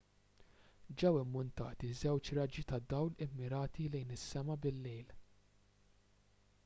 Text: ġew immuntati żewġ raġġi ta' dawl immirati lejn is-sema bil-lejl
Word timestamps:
ġew 1.01 1.11
immuntati 1.23 1.89
żewġ 1.99 2.31
raġġi 2.37 2.65
ta' 2.71 2.81
dawl 2.95 3.13
immirati 3.27 3.87
lejn 3.97 4.15
is-sema 4.19 4.57
bil-lejl 4.65 5.17